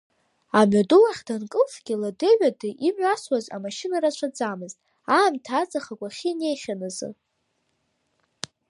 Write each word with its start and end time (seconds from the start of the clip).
Амҩаду 0.59 1.03
ахь 1.11 1.21
данкылсгьы, 1.27 1.95
ладеи-ҩадеи 2.01 2.75
имҩасуаз 2.87 3.45
амашьына 3.55 3.97
рацәаӡамызт, 4.03 4.77
аамҭа 5.17 5.53
аҵх 5.61 5.85
агәахьы 5.93 6.29
инеихьан 6.31 6.81
азы. 6.87 7.09